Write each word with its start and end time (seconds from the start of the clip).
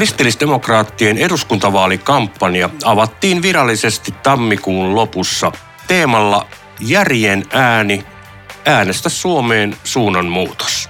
Kristillisdemokraattien 0.00 1.18
eduskuntavaalikampanja 1.18 2.70
avattiin 2.84 3.42
virallisesti 3.42 4.14
tammikuun 4.22 4.94
lopussa 4.94 5.52
teemalla 5.86 6.46
Järjen 6.80 7.44
ääni, 7.52 8.04
äänestä 8.66 9.08
Suomeen 9.08 9.76
suunnanmuutos. 9.84 10.88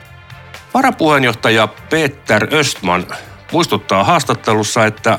Varapuheenjohtaja 0.74 1.66
Peter 1.66 2.54
Östman 2.54 3.06
muistuttaa 3.52 4.04
haastattelussa, 4.04 4.86
että 4.86 5.18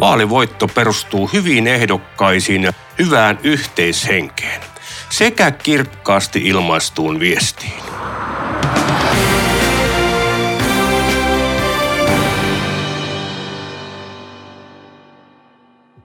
vaalivoitto 0.00 0.68
perustuu 0.68 1.30
hyviin 1.32 1.66
ehdokkaisiin 1.66 2.62
ja 2.62 2.72
hyvään 2.98 3.38
yhteishenkeen 3.42 4.60
sekä 5.10 5.50
kirkkaasti 5.50 6.40
ilmaistuun 6.44 7.20
viestiin. 7.20 7.93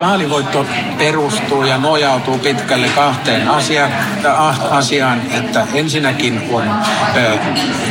Vaalivoitto 0.02 0.66
perustuu 0.98 1.64
ja 1.64 1.78
nojautuu 1.78 2.38
pitkälle 2.38 2.88
kahteen 2.96 3.48
asiaan, 3.48 3.92
asiaan 4.70 5.22
että 5.32 5.68
ensinnäkin 5.74 6.42
on 6.52 6.64
ö, 7.16 7.38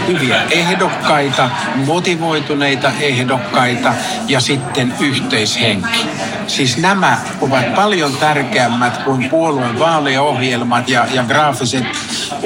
hyviä 0.06 0.42
ehdokkaita, 0.50 1.50
motivoituneita 1.86 2.92
ehdokkaita 3.00 3.92
ja 4.28 4.40
sitten 4.40 4.94
yhteishenki. 5.00 6.06
Siis 6.48 6.76
nämä 6.76 7.18
ovat 7.40 7.74
paljon 7.74 8.16
tärkeämmät 8.16 8.98
kuin 8.98 9.30
puolueen 9.30 9.78
vaaliohjelmat 9.78 10.88
ja, 10.88 11.06
ja 11.12 11.24
graafiset, 11.24 11.84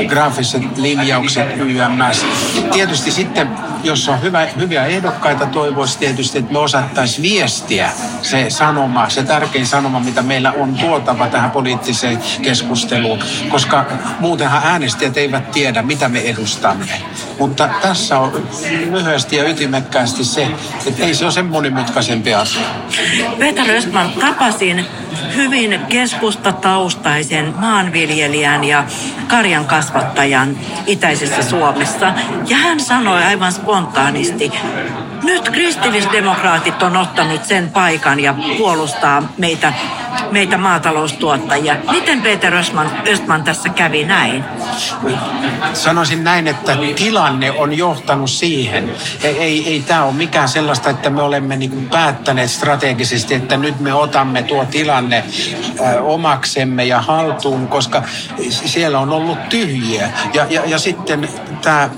graafiset 0.09 0.79
linjaukset 0.79 1.57
YMS. 1.57 2.27
Tietysti 2.73 3.11
sitten, 3.11 3.49
jos 3.85 4.09
on 4.09 4.23
hyvä, 4.23 4.49
hyviä 4.61 4.87
ehdokkaita, 4.87 5.47
toivoisi 5.47 5.99
tietysti, 5.99 6.39
että 6.39 6.53
me 6.53 6.59
osattaisiin 6.59 7.23
viestiä 7.23 7.91
se 8.23 8.51
sanoma, 8.51 9.09
se 9.09 9.23
tärkein 9.23 9.67
sanoma, 9.67 10.01
mitä 10.01 10.23
meillä 10.23 10.53
on 10.53 10.75
tuotava 10.75 11.27
tähän 11.27 11.51
poliittiseen 11.51 12.19
keskusteluun, 12.43 13.19
koska 13.49 13.87
muutenhan 14.21 14.63
äänestäjät 14.65 15.17
eivät 15.17 15.51
tiedä, 15.53 15.83
mitä 15.83 16.09
me 16.09 16.21
edustamme. 16.21 17.03
Mutta 17.39 17.69
tässä 17.83 18.19
on 18.19 18.49
lyhyesti 18.91 19.37
ja 19.37 19.49
ytimekkäästi 19.49 20.25
se, 20.25 20.49
että 20.87 21.05
ei 21.05 21.15
se 21.15 21.25
ole 21.25 21.33
sen 21.33 21.47
monimutkaisempi 21.47 22.35
asia. 22.35 22.67
Peter 23.39 23.71
Östman, 23.71 24.13
tapasin 24.21 24.87
hyvin 25.37 25.81
keskustataustaisen 25.89 27.55
maanviljelijän 27.59 28.65
ja 28.65 28.85
karjan 29.29 29.65
kasvattajan 29.65 30.59
itäisessä 30.87 31.43
Suomessa. 31.43 32.15
Ja 32.49 32.57
hän 32.57 32.81
sanoi 32.81 33.23
aivan 33.23 33.53
spontaanisti, 33.53 34.53
nyt 35.23 35.49
kristillisdemokraatit 35.49 36.83
on 36.83 36.97
ottanut 36.97 37.45
sen 37.45 37.71
paikan 37.71 38.21
ja 38.21 38.35
puolustaa 38.59 39.33
meitä, 39.39 39.73
meitä 40.33 40.59
maataloustuottajia. 40.59 41.77
Miten 41.91 42.23
Peter 42.23 42.55
Östman, 42.55 42.91
Östman 43.09 43.45
tässä 43.45 43.69
kävi 43.69 44.05
näin? 44.05 44.45
Sanoisin 45.75 46.25
näin, 46.25 46.49
että 46.49 46.77
tilanne 46.97 47.51
on 47.51 47.79
johtanut 47.79 48.31
siihen. 48.31 48.91
Ei, 49.23 49.39
ei, 49.39 49.69
ei 49.69 49.81
tämä 49.81 50.05
ole 50.05 50.13
mikään 50.13 50.49
sellaista, 50.49 50.91
että 50.91 51.11
me 51.11 51.23
olemme 51.23 51.57
niin 51.57 51.89
päättäneet 51.91 52.51
strategisesti, 52.51 53.35
että 53.35 53.57
nyt 53.57 53.81
me 53.81 53.95
otamme 53.95 54.43
tuo 54.43 54.65
tilanne 54.65 55.25
omaksemme 56.03 56.85
ja 56.85 57.01
haltuun, 57.01 57.69
koska 57.69 58.03
siellä 58.51 58.99
on 58.99 59.11
ollut 59.11 59.49
tyhjiä. 59.49 60.11
Ja, 60.35 60.47
ja, 60.51 60.63
ja 60.67 60.79
sitten 60.79 61.29
tämä 61.63 61.91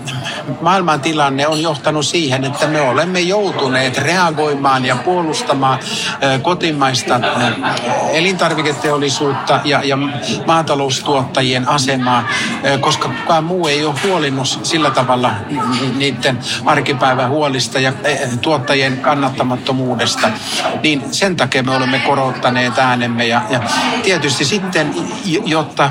maailman 0.61 1.01
tilanne 1.01 1.47
on 1.47 1.63
johtanut 1.63 2.07
siihen, 2.07 2.45
että 2.45 2.67
me 2.67 2.81
olemme 2.81 3.21
joutuneet 3.21 3.99
reagoimaan 3.99 4.85
ja 4.85 4.97
puolustamaan 4.97 5.79
kotimaista 6.43 7.21
elintarviketeollisuutta 8.13 9.61
ja, 9.65 9.81
ja 9.85 9.99
maataloustuottajien 10.47 11.69
asemaa, 11.69 12.29
koska 12.81 13.09
kukaan 13.09 13.45
muu 13.45 13.67
ei 13.67 13.85
ole 13.85 13.95
huolinnut 14.05 14.61
sillä 14.63 14.91
tavalla 14.91 15.31
niiden 15.97 16.39
arkipäivän 16.65 17.31
huolista 17.31 17.81
ja 17.81 17.93
tuottajien 18.41 18.99
kannattamattomuudesta. 18.99 20.29
Niin 20.83 21.03
sen 21.11 21.37
takia 21.37 21.63
me 21.63 21.77
olemme 21.77 21.99
korottaneet 21.99 22.79
äänemme 22.79 23.27
ja, 23.27 23.43
ja 23.51 23.61
tietysti 24.03 24.45
sitten, 24.45 24.95
jotta 25.45 25.91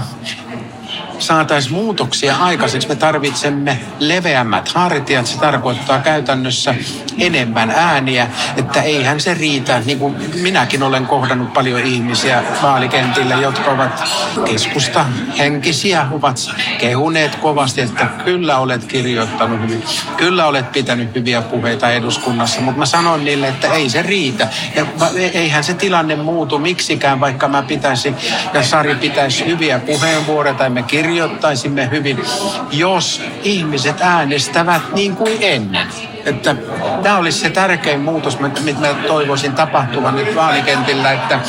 saataisiin 1.20 1.74
muutoksia 1.74 2.36
aikaiseksi, 2.36 2.88
me 2.88 2.96
tarvitsemme 2.96 3.80
leveämmät 4.00 4.70
hartiat. 4.74 5.28
Se 5.28 5.40
tarkoittaa 5.40 6.00
käytännössä 6.00 6.76
enemmän 7.20 7.72
ääniä, 7.72 8.28
että 8.58 8.82
eihän 8.82 9.20
se 9.20 9.34
riitä. 9.34 9.82
Niin 9.86 10.00
kuin 10.00 10.16
minäkin 10.42 10.84
olen 10.84 11.06
kohdannut 11.06 11.54
paljon 11.54 11.80
ihmisiä 11.82 12.44
vaalikentillä, 12.62 13.36
jotka 13.36 13.72
ovat 13.72 14.04
keskusta 14.46 15.06
henkisiä, 15.38 16.08
ovat 16.12 16.38
kehuneet 16.78 17.36
kovasti, 17.36 17.82
että 17.82 18.06
kyllä 18.26 18.58
olet 18.58 18.86
kirjoittanut 18.86 19.62
hyvin, 19.62 19.84
kyllä 20.18 20.46
olet 20.46 20.72
pitänyt 20.72 21.16
hyviä 21.16 21.42
puheita 21.42 21.92
eduskunnassa, 21.92 22.62
mutta 22.62 22.80
mä 22.80 22.86
sanon 22.86 23.26
niille, 23.26 23.48
että 23.48 23.74
ei 23.74 23.90
se 23.90 24.02
riitä. 24.02 24.48
Ja 24.76 24.86
eihän 25.34 25.64
se 25.64 25.74
tilanne 25.74 26.16
muutu 26.16 26.60
miksikään, 26.60 27.20
vaikka 27.20 27.48
mä 27.48 27.62
pitäisin 27.62 28.16
ja 28.54 28.64
Sari 28.64 28.96
pitäisi 28.96 29.46
hyviä 29.46 29.80
puheenvuoroja 29.80 30.54
tai 30.54 30.70
me 30.70 30.84
kirjoitamme 30.84 31.13
kirjoittaisimme 31.14 31.90
hyvin, 31.92 32.26
jos 32.72 33.22
ihmiset 33.44 34.02
äänestävät 34.02 34.82
niin 34.94 35.16
kuin 35.16 35.38
ennen. 35.42 35.88
Että 36.26 36.56
tämä 37.04 37.18
olisi 37.18 37.40
se 37.40 37.50
tärkein 37.50 38.00
muutos, 38.00 38.40
mitä 38.40 38.80
mä 38.80 38.94
toivoisin 39.08 39.54
tapahtuvan 39.54 40.16
nyt 40.16 40.36
vaalikentillä, 40.36 41.12
että, 41.12 41.40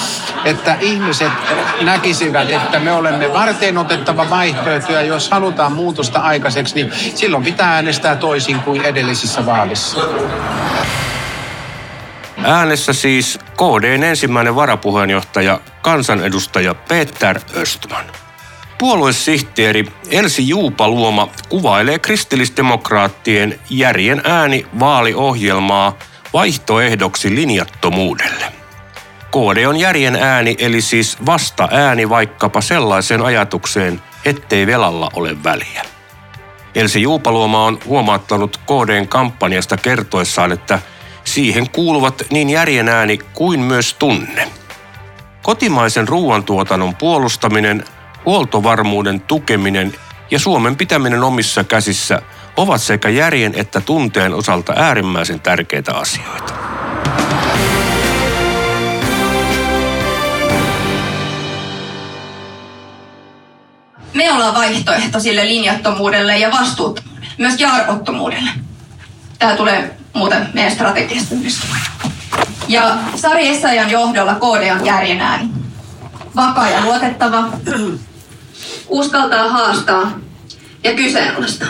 että 0.44 0.76
ihmiset 0.80 1.32
näkisivät, 1.80 2.50
että 2.50 2.80
me 2.80 2.92
olemme 2.92 3.32
varten 3.32 3.78
otettava 3.78 4.30
vaihtoehto 4.30 4.92
ja 4.92 5.02
jos 5.02 5.30
halutaan 5.30 5.72
muutosta 5.72 6.18
aikaiseksi, 6.18 6.74
niin 6.74 6.92
silloin 7.14 7.44
pitää 7.44 7.74
äänestää 7.74 8.16
toisin 8.16 8.60
kuin 8.60 8.82
edellisissä 8.82 9.46
vaalissa. 9.46 10.00
Äänessä 12.44 12.92
siis 12.92 13.38
KDn 13.56 14.02
ensimmäinen 14.02 14.54
varapuheenjohtaja, 14.54 15.60
kansanedustaja 15.82 16.74
Peter 16.74 17.40
Östman. 17.56 18.04
Puoluesihteeri 18.84 19.84
Elsi 20.10 20.48
Juupaluoma 20.48 21.28
kuvailee 21.48 21.98
kristillisdemokraattien 21.98 23.60
järjen 23.70 24.20
ääni 24.24 24.66
vaaliohjelmaa 24.80 25.98
vaihtoehdoksi 26.32 27.34
linjattomuudelle. 27.34 28.44
KD 29.30 29.66
on 29.66 29.76
järjen 29.76 30.16
ääni 30.16 30.56
eli 30.58 30.80
siis 30.80 31.26
vasta 31.26 31.68
ääni 31.70 32.08
vaikkapa 32.08 32.60
sellaiseen 32.60 33.22
ajatukseen, 33.22 34.02
ettei 34.24 34.66
velalla 34.66 35.10
ole 35.14 35.44
väliä. 35.44 35.82
Elsi 36.74 37.02
Juupaluoma 37.02 37.64
on 37.64 37.78
huomauttanut 37.86 38.56
KDn 38.56 39.08
kampanjasta 39.08 39.76
kertoessaan, 39.76 40.52
että 40.52 40.78
siihen 41.24 41.70
kuuluvat 41.70 42.22
niin 42.30 42.50
järjen 42.50 42.88
ääni 42.88 43.18
kuin 43.34 43.60
myös 43.60 43.94
tunne. 43.94 44.48
Kotimaisen 45.42 46.08
ruoantuotannon 46.08 46.94
puolustaminen 46.94 47.84
huoltovarmuuden 48.26 49.20
tukeminen 49.20 49.94
ja 50.30 50.38
Suomen 50.38 50.76
pitäminen 50.76 51.22
omissa 51.22 51.64
käsissä 51.64 52.22
ovat 52.56 52.82
sekä 52.82 53.08
järjen 53.08 53.52
että 53.56 53.80
tunteen 53.80 54.34
osalta 54.34 54.72
äärimmäisen 54.76 55.40
tärkeitä 55.40 55.94
asioita. 55.94 56.54
Me 64.14 64.32
ollaan 64.32 64.54
vaihtoehto 64.54 65.20
sille 65.20 65.46
linjattomuudelle 65.46 66.38
ja 66.38 66.50
vastuuttomuudelle, 66.50 67.28
myös 67.38 67.62
arvottomuudelle. 67.72 68.50
Tämä 69.38 69.56
tulee 69.56 69.96
muuten 70.12 70.48
meidän 70.52 70.72
strategiasta 70.72 71.34
myös. 71.34 71.60
Ja 72.68 72.96
Sari 73.16 73.48
Essayan 73.48 73.90
johdolla 73.90 74.34
KD 74.34 74.72
on 74.72 74.86
järjen 74.86 75.20
ääni. 75.20 75.48
Vakaa 76.36 76.70
ja 76.70 76.80
luotettava, 76.84 77.44
uskaltaa 78.88 79.48
haastaa 79.48 80.18
ja 80.84 80.94
kyseenalaistaa. 80.94 81.68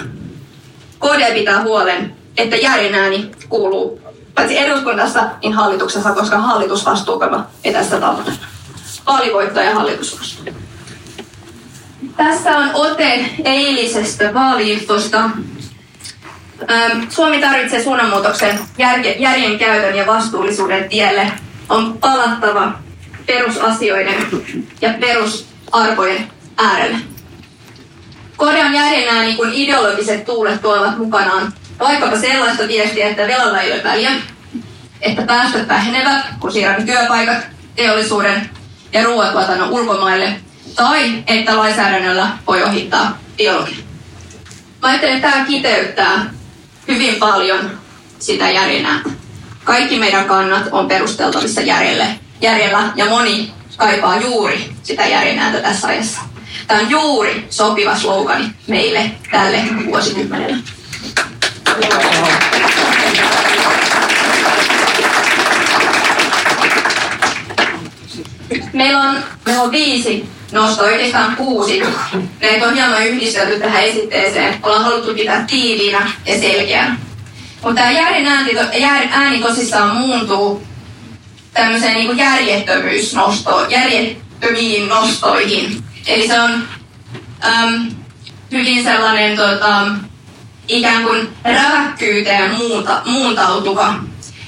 KD 1.00 1.34
pitää 1.34 1.62
huolen, 1.62 2.16
että 2.36 2.56
järjen 2.56 2.94
ääni 2.94 3.30
kuuluu 3.48 4.00
paitsi 4.34 4.58
eduskunnassa, 4.58 5.20
niin 5.42 5.52
hallituksessa, 5.52 6.12
koska 6.12 6.38
hallitusvastuukama 6.38 7.46
ei 7.64 7.72
tässä 7.72 8.00
tavoitella. 8.00 8.38
Vaalivoitto 9.06 9.60
ja 9.60 9.74
hallitusvastuu. 9.74 10.44
Tässä 12.16 12.58
on 12.58 12.70
ote 12.74 13.30
eilisestä 13.44 14.34
vaaliinfosta. 14.34 15.30
Suomi 17.08 17.40
tarvitsee 17.40 17.82
suunnanmuutoksen 17.82 18.58
järjen 19.18 19.58
käytön 19.58 19.96
ja 19.96 20.06
vastuullisuuden 20.06 20.88
tielle. 20.88 21.32
On 21.68 21.98
palattava 21.98 22.72
perusasioiden 23.26 24.26
ja 24.80 24.94
perusarvojen 25.00 26.30
äärelle. 26.56 26.98
Korean 28.36 28.74
järjenää 28.74 29.22
niin 29.22 29.36
kuin 29.36 29.54
ideologiset 29.54 30.24
tuulet 30.24 30.62
tuovat 30.62 30.98
mukanaan 30.98 31.52
vaikkapa 31.78 32.16
sellaista 32.16 32.68
viestiä, 32.68 33.08
että 33.08 33.26
velalla 33.26 33.60
ei 33.60 33.72
ole 33.72 33.84
väliä, 33.84 34.10
että 35.00 35.22
päästöt 35.22 35.68
vähenevät, 35.68 36.22
kun 36.40 36.52
siirrämme 36.52 36.86
työpaikat, 36.86 37.46
teollisuuden 37.76 38.50
ja 38.92 39.04
ruoantuotannon 39.04 39.70
ulkomaille, 39.70 40.40
tai 40.76 41.22
että 41.26 41.56
lainsäädännöllä 41.56 42.28
voi 42.46 42.62
ohittaa 42.62 43.18
biologia. 43.36 43.84
Mä 44.82 44.88
ajattelen, 44.88 45.16
että 45.16 45.30
tämä 45.30 45.44
kiteyttää 45.44 46.30
hyvin 46.88 47.14
paljon 47.14 47.70
sitä 48.18 48.50
järjenää. 48.50 49.00
Kaikki 49.64 49.98
meidän 49.98 50.24
kannat 50.24 50.68
on 50.72 50.88
perusteltavissa 50.88 51.60
järjelle, 51.60 52.06
järjellä 52.40 52.92
ja 52.96 53.04
moni 53.04 53.52
kaipaa 53.76 54.20
juuri 54.20 54.72
sitä 54.82 55.06
järjenääntä 55.06 55.60
tässä 55.60 55.88
ajassa. 55.88 56.20
Tämä 56.66 56.80
on 56.80 56.90
juuri 56.90 57.46
sopiva 57.50 57.96
slogani 57.96 58.44
meille 58.66 59.10
tälle 59.30 59.58
vuosikymmenelle. 59.86 60.56
Meillä 68.72 69.00
on, 69.00 69.16
meillä 69.46 69.62
on 69.62 69.70
viisi 69.70 70.28
nostoa, 70.52 70.86
oikeastaan 70.86 71.36
kuusi. 71.36 71.82
Näitä 72.40 72.66
on 72.66 72.74
hieman 72.74 73.06
yhdistelty 73.06 73.60
tähän 73.60 73.84
esitteeseen. 73.84 74.58
Ollaan 74.62 74.84
haluttu 74.84 75.14
pitää 75.14 75.44
tiiviinä 75.50 76.12
ja 76.26 76.40
selkeänä. 76.40 76.98
Mutta 77.62 77.80
tämä 77.80 77.92
järjen 77.92 78.26
ääni, 78.26 78.52
ääni 79.10 79.38
tosissaan 79.42 79.96
muuntuu 79.96 80.62
tämmöiseen 81.54 81.94
niin 81.94 82.18
järjettömyysnostoon, 82.18 83.70
järjettömiin 83.70 84.88
nostoihin. 84.88 85.84
Eli 86.06 86.28
se 86.28 86.40
on 86.40 86.68
äm, 87.44 87.90
hyvin 88.52 88.84
sellainen 88.84 89.36
tota, 89.36 89.86
ikään 90.68 91.02
kuin 91.02 91.28
räväkkyyteen 91.44 92.54
muunta, 92.54 93.02
muuntautuva. 93.04 93.94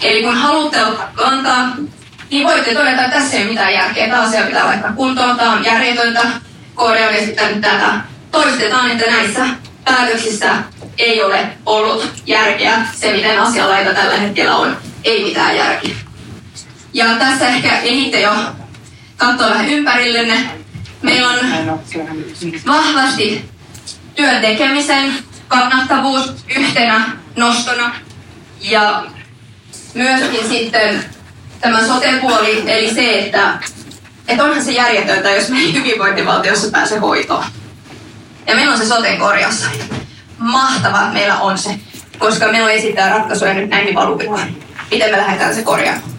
Eli 0.02 0.22
kun 0.22 0.34
haluatte 0.34 0.84
ottaa 0.84 1.10
kantaa, 1.14 1.76
niin 2.30 2.46
voitte 2.46 2.74
todeta, 2.74 3.04
että 3.04 3.18
tässä 3.18 3.36
ei 3.36 3.42
ole 3.42 3.50
mitään 3.50 3.74
järkeä. 3.74 4.08
Tämä 4.08 4.22
asia 4.22 4.42
pitää 4.42 4.66
laittaa 4.66 4.92
kuntoon, 4.92 5.36
tämä 5.36 5.52
on 5.52 5.64
järjetöntä. 5.64 6.20
KD 6.74 7.08
on 7.08 7.14
esittänyt 7.14 7.60
tätä. 7.60 8.00
Toistetaan, 8.30 8.90
että 8.90 9.10
näissä 9.10 9.46
päätöksissä 9.84 10.54
ei 10.98 11.22
ole 11.22 11.48
ollut 11.66 12.08
järkeä. 12.26 12.86
Se, 12.94 13.12
miten 13.12 13.40
asianlaita 13.40 13.94
tällä 13.94 14.16
hetkellä 14.16 14.56
on, 14.56 14.76
ei 15.04 15.24
mitään 15.24 15.56
järkeä. 15.56 15.94
Ja 16.92 17.06
tässä 17.18 17.48
ehkä 17.48 17.78
ehditte 17.78 18.20
jo 18.20 18.32
katsoa 19.16 19.50
vähän 19.50 19.68
ympärillenne. 19.68 20.50
Meillä 21.06 21.28
on 21.28 21.80
vahvasti 22.66 23.50
työn 24.14 24.40
tekemisen 24.40 25.14
kannattavuus 25.48 26.34
yhtenä 26.56 27.10
nostona 27.36 27.94
ja 28.60 29.04
myöskin 29.94 30.48
sitten 30.48 31.04
tämä 31.60 31.86
sote-puoli, 31.86 32.64
eli 32.66 32.94
se, 32.94 33.18
että, 33.18 33.58
että 34.28 34.44
onhan 34.44 34.64
se 34.64 34.72
järjetöntä, 34.72 35.30
jos 35.30 35.48
me 35.48 35.58
ei 35.58 35.74
hyvinvointivaltiossa 35.74 36.70
pääse 36.70 36.98
hoitoon. 36.98 37.44
Ja 38.46 38.54
meillä 38.54 38.72
on 38.72 38.78
se 38.78 38.86
soten 38.86 39.18
korjassa. 39.18 39.66
Mahtavaa, 40.38 41.02
että 41.02 41.14
meillä 41.14 41.38
on 41.38 41.58
se, 41.58 41.80
koska 42.18 42.46
meillä 42.46 42.66
on 42.66 42.72
esittää 42.72 43.10
ratkaisuja 43.10 43.54
nyt 43.54 43.70
näihin 43.70 43.94
valuvikoihin. 43.94 44.62
Miten 44.90 45.10
me 45.10 45.16
lähdetään 45.16 45.54
se 45.54 45.62
korjaamaan? 45.62 46.10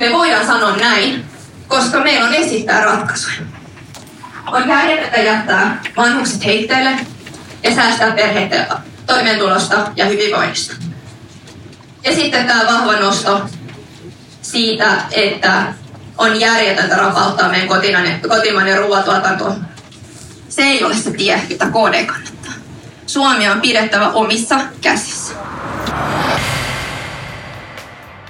Me 0.00 0.12
voidaan 0.12 0.46
sanoa 0.46 0.76
näin, 0.76 1.24
koska 1.68 2.00
meillä 2.00 2.26
on 2.26 2.34
esittää 2.34 2.84
ratkaisuja. 2.84 3.36
On 4.52 4.68
järjetöntä 4.68 5.18
jättää 5.18 5.82
vanhukset 5.96 6.44
heitteille 6.44 6.90
ja 7.62 7.74
säästää 7.74 8.10
perheiden 8.10 8.66
toimeentulosta 9.06 9.76
ja 9.96 10.04
hyvinvoinnista. 10.04 10.76
Ja 12.04 12.14
sitten 12.14 12.46
tämä 12.46 12.66
vahva 12.66 12.92
nosto 12.92 13.42
siitä, 14.42 14.96
että 15.10 15.62
on 16.18 16.40
järjetöntä 16.40 16.96
rapauttaa 16.96 17.48
meidän 17.48 17.68
kotimainen, 17.68 18.20
kotimainen 18.28 18.78
ruoatuotanto. 18.78 19.54
Se 20.48 20.62
ei 20.62 20.84
ole 20.84 20.94
se 20.94 21.10
tie, 21.10 21.42
mitä 21.48 21.66
KD 21.66 22.04
kannattaa. 22.06 22.52
Suomi 23.06 23.48
on 23.48 23.60
pidettävä 23.60 24.08
omissa 24.08 24.60
käsissä. 24.80 25.34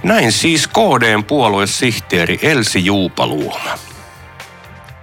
Näin 0.03 0.33
siis 0.33 0.69
KDn 0.69 1.25
puoluesihteeri 1.25 2.39
Elsi 2.43 2.85
Juupaluoma. 2.85 3.88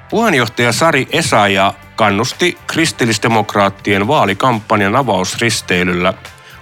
Puheenjohtaja 0.10 0.72
Sari 0.72 1.07
Esaja 1.12 1.74
kannusti 1.96 2.57
kristillisdemokraattien 2.68 4.07
vaalikampanjan 4.07 4.96
avausristeilyllä 4.96 6.13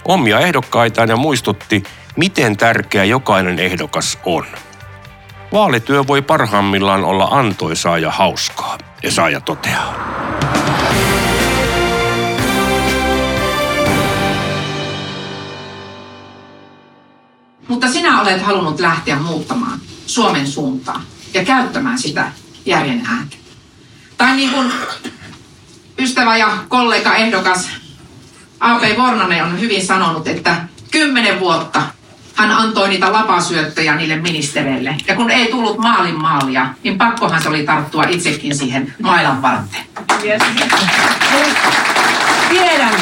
omia 0.04 0.40
ehdokkaitaan 0.40 1.08
ja 1.08 1.16
muistutti, 1.16 1.82
miten 2.16 2.56
tärkeä 2.56 3.04
jokainen 3.04 3.58
ehdokas 3.58 4.18
on. 4.24 4.46
Vaalityö 5.52 6.06
voi 6.06 6.22
parhaimmillaan 6.22 7.04
olla 7.04 7.24
antoisaa 7.24 7.98
ja 7.98 8.10
hauskaa, 8.10 8.78
Esaja 9.02 9.40
toteaa. 9.40 9.94
Mutta 17.68 17.88
sinä 17.88 18.20
olet 18.20 18.42
halunnut 18.42 18.80
lähteä 18.80 19.16
muuttamaan 19.16 19.78
Suomen 20.06 20.46
suuntaan 20.46 21.02
ja 21.34 21.44
käyttämään 21.44 21.98
sitä 21.98 22.32
järjen 22.66 23.06
ääntä. 23.06 23.36
Tai 24.18 24.36
niin 24.36 24.50
kuin 24.50 24.72
ystävä 25.98 26.36
ja 26.36 26.48
kollega 26.68 27.14
ehdokas 27.14 27.70
A.P. 28.60 28.82
Vornanen 28.98 29.44
on 29.44 29.60
hyvin 29.60 29.86
sanonut, 29.86 30.28
että 30.28 30.56
kymmenen 30.90 31.40
vuotta 31.40 31.82
hän 32.34 32.50
antoi 32.50 32.88
niitä 32.88 33.12
lapasyöttöjä 33.12 33.94
niille 33.94 34.16
ministereille. 34.16 34.96
Ja 35.08 35.16
kun 35.16 35.30
ei 35.30 35.46
tullut 35.50 35.78
maalin 35.78 36.20
maalia, 36.20 36.68
niin 36.82 36.98
pakkohan 36.98 37.42
se 37.42 37.48
oli 37.48 37.62
tarttua 37.62 38.04
itsekin 38.04 38.56
siihen 38.56 38.94
mailan 39.02 39.42
varteen. 39.42 39.84
Tiedän, 42.48 42.94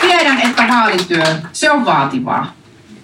tiedän, 0.00 0.40
että 0.40 0.68
vaalityö, 0.68 1.24
se 1.52 1.70
on 1.70 1.84
vaativaa. 1.84 2.52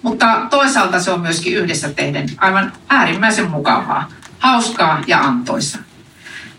Mutta 0.01 0.25
toisaalta 0.49 0.99
se 0.99 1.11
on 1.11 1.21
myöskin 1.21 1.57
yhdessä 1.57 1.89
tehden 1.89 2.29
aivan 2.37 2.73
äärimmäisen 2.89 3.49
mukavaa, 3.49 4.09
hauskaa 4.43 5.01
ja 5.07 5.19
antoisa. 5.19 5.77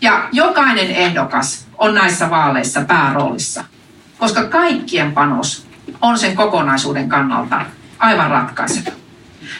Ja 0.01 0.29
jokainen 0.31 0.91
ehdokas 0.91 1.67
on 1.77 1.95
näissä 1.95 2.29
vaaleissa 2.29 2.81
pääroolissa, 2.81 3.63
koska 4.17 4.43
kaikkien 4.43 5.11
panos 5.11 5.67
on 6.01 6.19
sen 6.19 6.35
kokonaisuuden 6.35 7.09
kannalta 7.09 7.65
aivan 7.99 8.31
ratkaiseva. 8.31 8.91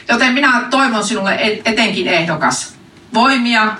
Joten 0.08 0.32
minä 0.32 0.62
toivon 0.70 1.04
sinulle 1.04 1.38
etenkin 1.64 2.08
ehdokas 2.08 2.74
voimia 3.14 3.76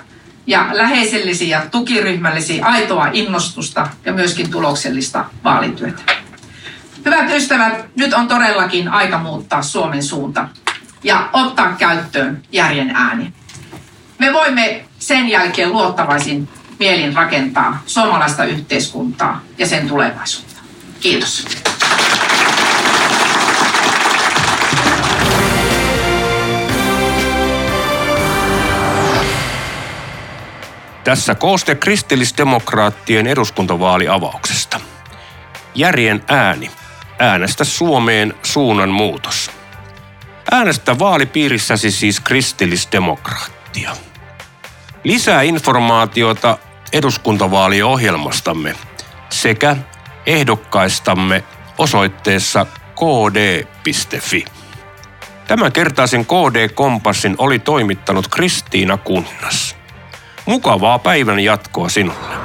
ja 0.47 0.67
läheisellisiä 0.71 1.57
ja 1.57 1.65
tukiryhmällisiä 1.69 2.65
aitoa 2.65 3.07
innostusta 3.13 3.87
ja 4.05 4.13
myöskin 4.13 4.51
tuloksellista 4.51 5.25
vaalityötä. 5.43 6.01
Hyvät 7.05 7.31
ystävät, 7.31 7.85
nyt 7.95 8.13
on 8.13 8.27
todellakin 8.27 8.89
aika 8.89 9.17
muuttaa 9.17 9.61
Suomen 9.61 10.03
suunta 10.03 10.49
ja 11.03 11.29
ottaa 11.33 11.73
käyttöön 11.73 12.41
järjen 12.51 12.91
ääni. 12.95 13.33
Me 14.19 14.33
voimme 14.33 14.85
sen 14.99 15.29
jälkeen 15.29 15.71
luottavaisin 15.71 16.49
mielin 16.79 17.13
rakentaa 17.15 17.83
suomalaista 17.85 18.43
yhteiskuntaa 18.43 19.41
ja 19.57 19.67
sen 19.67 19.87
tulevaisuutta. 19.87 20.61
Kiitos. 20.99 21.47
Tässä 31.03 31.35
kooste 31.35 31.75
kristillisdemokraattien 31.75 33.27
eduskuntavaaliavauksesta. 33.27 34.79
Järjen 35.75 36.23
ääni. 36.27 36.71
Äänestä 37.19 37.63
Suomeen 37.63 38.33
suunnan 38.43 38.89
muutos. 38.89 39.51
Äänestä 40.51 40.99
vaalipiirissäsi 40.99 41.91
siis 41.91 42.19
kristillisdemokraattia. 42.19 44.06
Lisää 45.03 45.41
informaatiota 45.41 46.57
eduskuntavaaliohjelmastamme 46.93 48.75
sekä 49.29 49.77
ehdokkaistamme 50.25 51.43
osoitteessa 51.77 52.65
kd.fi. 52.95 54.45
Tämän 55.47 55.71
kertaisen 55.71 56.25
KD-kompassin 56.25 57.35
oli 57.37 57.59
toimittanut 57.59 58.27
Kristiina 58.27 58.97
Kunnas. 58.97 59.75
Mukavaa 60.45 60.99
päivän 60.99 61.39
jatkoa 61.39 61.89
sinulle. 61.89 62.36